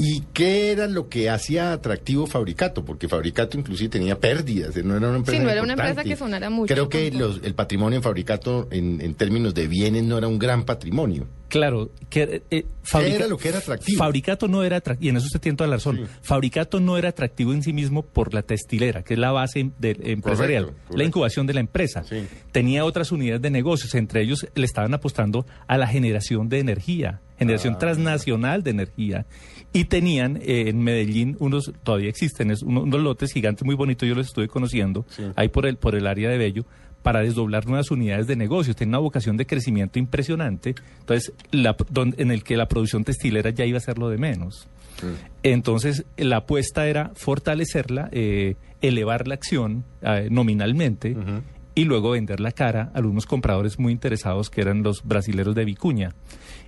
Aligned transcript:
¿Y 0.00 0.20
qué 0.32 0.70
era 0.70 0.86
lo 0.86 1.08
que 1.08 1.28
hacía 1.28 1.72
atractivo 1.72 2.28
Fabricato? 2.28 2.84
Porque 2.84 3.08
Fabricato 3.08 3.58
inclusive 3.58 3.88
tenía 3.90 4.20
pérdidas, 4.20 4.76
no 4.84 4.96
era 4.96 5.08
una 5.08 5.16
empresa 5.18 5.38
Sí, 5.40 5.44
no 5.44 5.50
era 5.50 5.60
una 5.62 5.72
importante. 5.72 6.00
empresa 6.02 6.08
que 6.08 6.16
sonara 6.16 6.50
mucho. 6.50 6.72
Creo 6.72 6.88
que 6.88 7.10
los- 7.10 7.40
el 7.42 7.54
patrimonio 7.54 7.96
en 7.96 8.02
Fabricato 8.04 8.68
en, 8.70 9.00
en 9.00 9.14
términos 9.14 9.54
de 9.54 9.66
bienes 9.66 10.04
no 10.04 10.16
era 10.16 10.28
un 10.28 10.38
gran 10.38 10.64
patrimonio. 10.64 11.26
Claro, 11.48 11.90
que 12.10 12.42
eh, 12.50 12.66
¿Qué 12.92 13.14
era 13.14 13.26
lo 13.26 13.38
que 13.38 13.48
era 13.48 13.58
atractivo? 13.58 13.98
Fabricato 13.98 14.46
no 14.46 14.62
era 14.62 14.76
atractivo, 14.76 15.06
y 15.06 15.08
en 15.08 15.16
eso 15.16 15.26
usted 15.26 15.40
tiene 15.40 15.56
toda 15.56 15.68
la 15.68 15.76
razón. 15.76 15.96
Sí. 15.96 16.02
Fabricato 16.22 16.78
no 16.78 16.96
era 16.96 17.08
atractivo 17.08 17.52
en 17.52 17.62
sí 17.64 17.72
mismo 17.72 18.02
por 18.02 18.34
la 18.34 18.42
textilera, 18.42 19.02
que 19.02 19.14
es 19.14 19.18
la 19.20 19.32
base 19.32 19.70
de, 19.80 19.96
empresarial, 20.04 20.66
correcto. 20.66 20.96
la 20.96 21.04
incubación 21.04 21.46
de 21.48 21.54
la 21.54 21.60
empresa. 21.60 22.04
Sí. 22.04 22.24
Tenía 22.52 22.84
otras 22.84 23.10
unidades 23.10 23.42
de 23.42 23.50
negocios, 23.50 23.94
entre 23.96 24.22
ellos 24.22 24.46
le 24.54 24.64
estaban 24.64 24.94
apostando 24.94 25.44
a 25.66 25.76
la 25.78 25.86
generación 25.88 26.48
de 26.50 26.58
energía, 26.60 27.20
generación 27.38 27.74
Ah. 27.74 27.78
transnacional 27.78 28.62
de 28.62 28.70
energía. 28.70 29.26
Y 29.72 29.84
tenían 29.84 30.38
eh, 30.38 30.64
en 30.68 30.82
Medellín 30.82 31.36
unos, 31.40 31.72
todavía 31.82 32.08
existen, 32.08 32.50
es 32.50 32.62
uno- 32.62 32.82
unos 32.82 33.00
lotes 33.00 33.32
gigantes 33.32 33.64
muy 33.64 33.74
bonitos, 33.74 34.08
yo 34.08 34.14
los 34.14 34.26
estuve 34.28 34.48
conociendo, 34.48 35.04
Sí. 35.10 35.24
ahí 35.36 35.48
por 35.48 35.66
el, 35.66 35.76
por 35.76 35.94
el 35.94 36.06
área 36.06 36.30
de 36.30 36.38
Bello, 36.38 36.64
para 37.02 37.20
desdoblar 37.20 37.66
nuevas 37.66 37.90
unidades 37.90 38.26
de 38.26 38.34
negocios. 38.36 38.74
Tiene 38.76 38.90
una 38.90 38.98
vocación 38.98 39.36
de 39.36 39.46
crecimiento 39.46 39.98
impresionante. 39.98 40.74
Entonces, 41.00 41.32
la, 41.52 41.76
don- 41.90 42.14
en 42.18 42.30
el 42.30 42.42
que 42.42 42.56
la 42.56 42.66
producción 42.66 43.04
textilera 43.04 43.50
ya 43.50 43.64
iba 43.64 43.78
a 43.78 43.80
ser 43.80 43.98
lo 43.98 44.08
de 44.08 44.18
menos. 44.18 44.68
Entonces, 45.42 46.04
la 46.16 46.38
apuesta 46.38 46.88
era 46.88 47.12
fortalecerla, 47.14 48.08
eh, 48.12 48.56
elevar 48.80 49.28
la 49.28 49.34
acción 49.34 49.84
eh, 50.02 50.28
nominalmente. 50.30 51.16
Y 51.78 51.84
luego 51.84 52.10
vender 52.10 52.40
la 52.40 52.50
cara 52.52 52.90
a 52.92 52.98
algunos 52.98 53.24
compradores 53.26 53.78
muy 53.78 53.92
interesados 53.92 54.50
que 54.50 54.60
eran 54.62 54.82
los 54.82 55.04
brasileros 55.04 55.54
de 55.54 55.64
Vicuña. 55.64 56.12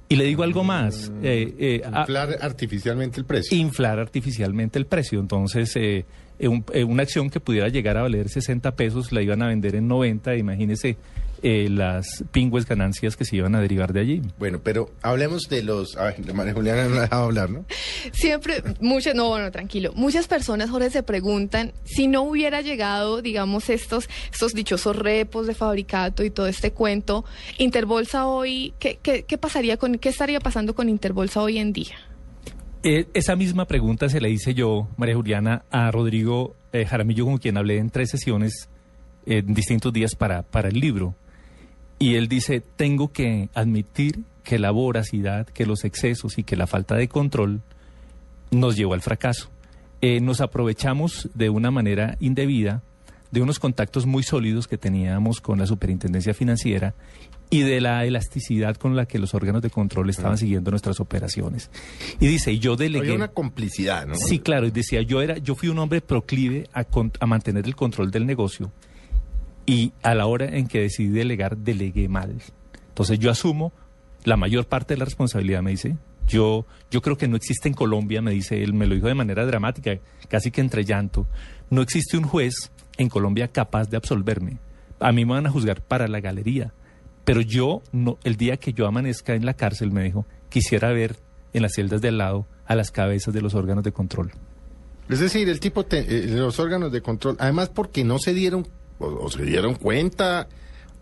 Y 0.09 0.16
le 0.16 0.24
digo 0.24 0.42
algo 0.45 0.62
más. 0.64 1.10
eh, 1.23 1.55
eh, 1.59 1.82
a- 1.84 2.01
Inflar 2.01 2.37
artificialmente 2.41 3.18
el 3.20 3.27
precio. 3.27 3.56
inflar 3.59 3.98
artificialmente 3.98 4.78
el 4.78 4.87
precio. 4.87 5.18
Entonces, 5.20 5.74
eh, 5.77 6.04
eh, 6.38 6.48
un- 6.48 6.65
eh, 6.73 6.84
una 6.84 7.02
acción 7.02 7.29
que 7.30 7.40
pudiera 7.40 7.68
llegar 7.68 7.96
a 7.96 8.02
valer 8.02 8.29
60 8.29 8.74
pesos 8.76 9.12
la 9.12 9.23
iban 9.23 9.43
a 9.43 9.49
vender 9.49 9.74
en 9.76 9.88
90. 9.88 10.37
Imagínese 10.37 10.96
eh, 11.43 11.69
las 11.71 12.24
pingües 12.30 12.66
ganancias 12.66 13.16
que 13.16 13.24
se 13.24 13.37
iban 13.37 13.55
a 13.55 13.60
derivar 13.60 13.93
de 13.93 14.01
allí. 14.01 14.23
Bueno, 14.38 14.60
pero 14.63 14.91
hablemos 15.02 15.43
de 15.49 15.63
los... 15.63 15.96
A 15.96 16.05
ver, 16.05 16.35
María 16.35 16.52
Juliana 16.52 16.85
no 16.88 16.96
ha 16.96 17.02
dejado 17.02 17.24
hablar, 17.24 17.51
¿no? 17.51 17.65
Siempre, 18.13 18.63
muchas, 18.80 19.15
no, 19.15 19.29
bueno, 19.29 19.51
tranquilo. 19.51 19.93
Muchas 19.95 20.29
personas, 20.29 20.71
Jorge, 20.71 20.91
se 20.91 21.02
preguntan 21.02 21.73
si 21.85 22.07
no 22.07 22.23
hubiera 22.23 22.61
llegado, 22.61 23.23
digamos, 23.23 23.71
estos, 23.71 24.09
estos 24.33 24.52
dichosos 24.52 24.96
repos 24.96 25.46
de 25.46 25.55
fabricato 25.55 26.24
y 26.24 26.30
todo 26.30 26.46
este 26.46 26.73
cuento, 26.73 27.24
Interbolsa 27.59 28.27
hoy, 28.27 28.74
¿qué, 28.79 28.99
qué, 29.02 29.24
qué 29.24 29.38
pasaría 29.38 29.77
con, 29.77 29.99
qué 29.99 30.09
estaría 30.09 30.41
pasando 30.41 30.74
con 30.74 30.88
Interbolsa 30.88 31.43
hoy 31.43 31.59
en 31.59 31.73
día? 31.73 31.96
Eh, 32.83 33.07
esa 33.13 33.37
misma 33.37 33.66
pregunta 33.66 34.09
se 34.09 34.21
la 34.21 34.29
hice 34.29 34.55
yo, 34.55 34.88
María 34.96 35.15
Juliana, 35.15 35.65
a 35.71 35.91
Rodrigo 35.91 36.57
eh, 36.73 36.87
Jaramillo, 36.87 37.27
con 37.27 37.38
quien 37.38 37.59
hablé 37.59 37.77
en 37.77 37.91
tres 37.91 38.11
sesiones 38.11 38.71
en 39.27 39.52
distintos 39.52 39.93
días 39.93 40.15
para, 40.15 40.43
para 40.43 40.68
el 40.68 40.80
libro. 40.80 41.15
Y 42.01 42.16
él 42.16 42.26
dice, 42.29 42.60
tengo 42.60 43.12
que 43.12 43.48
admitir 43.54 44.20
que 44.43 44.59
la 44.59 44.73
voracidad, 44.73 45.46
que 45.46 45.66
los 45.66 45.84
excesos 45.84 46.38
y 46.38 46.43
que 46.45 46.56
la 46.56 46.66
falta 46.66 46.96
de 46.96 47.06
control 47.09 47.60
nos 48.51 48.74
llevó 48.76 48.95
al 48.95 49.02
fracaso. 49.02 49.51
Eh, 50.01 50.21
nos 50.21 50.40
aprovechamos 50.40 51.28
de 51.34 51.51
una 51.51 51.71
manera 51.71 52.16
indebida 52.18 52.82
de 53.30 53.43
unos 53.43 53.59
contactos 53.60 54.06
muy 54.06 54.23
sólidos 54.24 54.66
que 54.66 54.76
teníamos 54.78 55.40
con 55.40 55.59
la 55.59 55.66
superintendencia 55.66 56.34
financiera 56.34 56.95
y 57.51 57.60
de 57.60 57.80
la 57.80 58.04
elasticidad 58.06 58.76
con 58.76 58.96
la 58.96 59.06
que 59.06 59.18
los 59.18 59.34
órganos 59.34 59.60
de 59.62 59.71
control 59.71 60.09
estaban 60.09 60.38
siguiendo 60.38 60.71
nuestras 60.71 61.01
operaciones. 61.01 61.71
Y 62.18 62.26
dice, 62.28 62.51
y 62.52 62.59
yo 62.60 62.76
delegué... 62.76 63.04
Había 63.06 63.15
una 63.16 63.28
complicidad, 63.28 64.06
¿no? 64.06 64.15
Sí, 64.15 64.38
claro, 64.38 64.66
y 64.66 64.71
decía, 64.71 65.03
yo 65.03 65.21
era, 65.21 65.37
yo 65.38 65.54
fui 65.54 65.69
un 65.69 65.78
hombre 65.78 66.00
proclive 66.00 66.69
a, 66.72 66.84
con- 66.84 67.12
a 67.21 67.26
mantener 67.26 67.66
el 67.66 67.76
control 67.76 68.10
del 68.10 68.25
negocio 68.26 68.72
y 69.71 69.93
a 70.03 70.15
la 70.15 70.26
hora 70.26 70.47
en 70.47 70.66
que 70.66 70.81
decidí 70.81 71.09
delegar, 71.11 71.56
delegué 71.56 72.09
mal. 72.09 72.34
Entonces 72.89 73.19
yo 73.19 73.31
asumo 73.31 73.72
la 74.25 74.37
mayor 74.37 74.67
parte 74.67 74.94
de 74.94 74.99
la 74.99 75.05
responsabilidad, 75.05 75.62
me 75.62 75.71
dice. 75.71 75.97
Yo, 76.27 76.65
yo 76.91 77.03
creo 77.03 77.17
que 77.17 77.27
no 77.27 77.37
existe 77.37 77.69
en 77.69 77.75
Colombia, 77.75 78.22
me 78.22 78.31
dice 78.31 78.62
él, 78.62 78.72
me 78.72 78.87
lo 78.87 78.94
dijo 78.94 79.09
de 79.09 79.15
manera 79.15 79.44
dramática, 79.47 79.99
casi 80.28 80.50
que 80.50 80.61
entre 80.61 80.84
llanto. 80.84 81.27
No 81.71 81.83
existe 81.83 82.17
un 82.17 82.25
juez 82.25 82.71
en 82.99 83.09
Colombia 83.09 83.49
capaz 83.49 83.89
de 83.91 83.97
absolverme. 83.97 84.59
A 85.00 85.11
mí 85.12 85.25
me 85.25 85.33
van 85.34 85.47
a 85.47 85.50
juzgar 85.50 85.83
para 85.83 86.06
la 86.09 86.21
galería. 86.21 86.73
Pero 87.25 87.41
yo, 87.41 87.83
no, 87.93 88.19
el 88.25 88.37
día 88.37 88.56
que 88.59 88.73
yo 88.73 88.87
amanezca 88.87 89.34
en 89.34 89.44
la 89.44 89.55
cárcel, 89.55 89.91
me 89.93 90.03
dijo, 90.05 90.25
quisiera 90.50 90.93
ver 90.93 91.17
en 91.53 91.62
las 91.62 91.73
celdas 91.75 92.00
de 92.00 92.09
al 92.09 92.19
lado 92.19 92.47
a 92.67 92.75
las 92.77 92.91
cabezas 92.91 93.34
de 93.34 93.43
los 93.43 93.55
órganos 93.55 93.83
de 93.83 93.93
control. 93.93 94.31
Es 95.09 95.19
decir, 95.19 95.49
el 95.49 95.59
tipo, 95.59 95.84
te- 95.84 95.99
eh, 96.00 96.27
los 96.28 96.61
órganos 96.61 96.93
de 96.93 97.00
control, 97.03 97.37
además 97.41 97.69
porque 97.71 98.05
no 98.05 98.19
se 98.21 98.33
dieron, 98.34 98.67
o, 99.00 99.06
o 99.25 99.31
se 99.31 99.43
dieron 99.44 99.75
cuenta, 99.75 100.49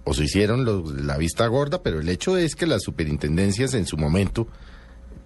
o 0.04 0.14
se 0.14 0.24
hicieron 0.24 0.64
los- 0.64 0.90
la 1.02 1.18
vista 1.18 1.46
gorda, 1.48 1.82
pero 1.82 2.00
el 2.00 2.08
hecho 2.08 2.38
es 2.38 2.56
que 2.56 2.66
las 2.66 2.82
superintendencias 2.82 3.74
en 3.74 3.84
su 3.86 3.96
momento 3.98 4.48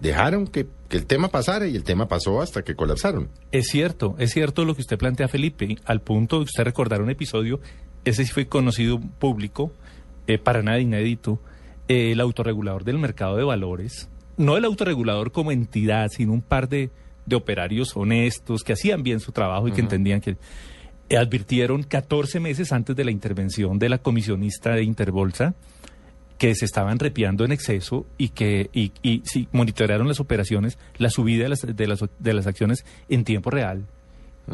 dejaron 0.01 0.47
que, 0.47 0.67
que 0.89 0.97
el 0.97 1.05
tema 1.05 1.29
pasara 1.29 1.67
y 1.67 1.75
el 1.75 1.83
tema 1.83 2.07
pasó 2.07 2.41
hasta 2.41 2.63
que 2.63 2.75
colapsaron. 2.75 3.29
Es 3.51 3.67
cierto, 3.67 4.15
es 4.19 4.31
cierto 4.33 4.65
lo 4.65 4.75
que 4.75 4.81
usted 4.81 4.97
plantea, 4.97 5.27
Felipe, 5.29 5.77
al 5.85 6.01
punto 6.01 6.39
de 6.39 6.43
usted 6.43 6.63
recordar 6.63 7.01
un 7.01 7.09
episodio, 7.09 7.61
ese 8.03 8.25
sí 8.25 8.31
fue 8.33 8.47
conocido 8.47 8.99
público, 8.99 9.71
eh, 10.27 10.37
para 10.37 10.61
nada 10.61 10.79
inédito, 10.79 11.39
eh, 11.87 12.11
el 12.11 12.19
autorregulador 12.19 12.83
del 12.83 12.97
mercado 12.97 13.37
de 13.37 13.43
valores, 13.45 14.09
no 14.35 14.57
el 14.57 14.65
autorregulador 14.65 15.31
como 15.31 15.51
entidad, 15.53 16.09
sino 16.09 16.33
un 16.33 16.41
par 16.41 16.67
de, 16.67 16.89
de 17.25 17.35
operarios 17.37 17.95
honestos 17.95 18.63
que 18.63 18.73
hacían 18.73 19.03
bien 19.03 19.19
su 19.21 19.31
trabajo 19.31 19.67
y 19.69 19.71
que 19.71 19.81
entendían 19.81 20.19
que 20.19 20.35
advirtieron 21.17 21.83
14 21.83 22.39
meses 22.39 22.71
antes 22.71 22.95
de 22.95 23.05
la 23.05 23.11
intervención 23.11 23.79
de 23.79 23.89
la 23.89 23.97
comisionista 23.97 24.73
de 24.73 24.83
Interbolsa 24.83 25.53
que 26.37 26.55
se 26.55 26.65
estaban 26.65 26.99
repiando 26.99 27.45
en 27.45 27.51
exceso 27.51 28.05
y 28.17 28.29
que 28.29 28.69
y, 28.73 28.91
y 29.01 29.21
sí, 29.25 29.47
monitorearon 29.51 30.07
las 30.07 30.19
operaciones, 30.19 30.77
la 30.97 31.09
subida 31.09 31.43
de 31.43 31.49
las, 31.49 31.61
de 31.61 31.87
las, 31.87 32.03
de 32.19 32.33
las 32.33 32.47
acciones 32.47 32.85
en 33.09 33.23
tiempo 33.23 33.49
real 33.49 33.85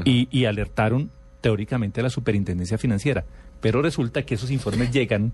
y, 0.06 0.28
y 0.32 0.46
alertaron 0.46 1.10
teóricamente 1.42 2.02
a 2.02 2.04
la 2.04 2.10
superintendencia 2.10 2.78
financiera. 2.78 3.26
Pero 3.62 3.82
resulta 3.82 4.24
que 4.24 4.36
esos 4.36 4.52
informes 4.52 4.92
llegan 4.92 5.34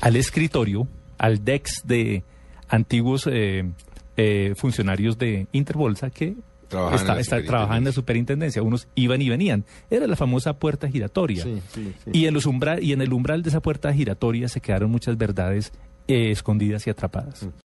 al 0.00 0.16
escritorio, 0.16 0.88
al 1.18 1.44
DEX 1.44 1.82
de 1.84 2.24
antiguos 2.68 3.28
eh, 3.30 3.70
eh, 4.16 4.54
funcionarios 4.56 5.18
de 5.18 5.46
Interbolsa 5.52 6.10
que 6.10 6.34
Trabajaban 6.72 6.94
en 6.94 7.00
está- 7.00 7.14
la 7.14 7.20
está- 7.20 7.46
trabajaban 7.46 7.78
en 7.78 7.84
la 7.84 7.92
superintendencia. 7.92 8.62
Unos 8.62 8.88
iban 8.94 9.20
y 9.22 9.28
venían. 9.28 9.64
Era 9.90 10.06
la 10.06 10.16
famosa 10.16 10.54
puerta 10.58 10.88
giratoria. 10.88 11.44
Sí, 11.44 11.60
sí, 11.72 11.92
sí. 12.04 12.10
Y 12.12 12.26
en, 12.26 12.34
los 12.34 12.46
umbra- 12.46 12.80
y 12.80 12.92
en 12.92 13.02
el 13.02 13.12
umbral 13.12 13.42
de 13.42 13.50
esa 13.50 13.60
puerta 13.60 13.92
giratoria 13.92 14.48
se 14.48 14.60
quedaron 14.60 14.90
muchas 14.90 15.16
verdades 15.18 15.72
eh, 16.08 16.32
escondidas 16.32 16.84
y 16.86 16.90
atrapadas. 16.90 17.46